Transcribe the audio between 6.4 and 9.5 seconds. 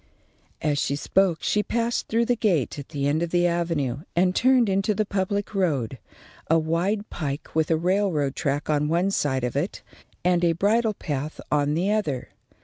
a wide pike with a railroad track on one side